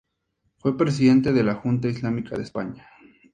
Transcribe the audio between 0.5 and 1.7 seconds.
Fue presidente de la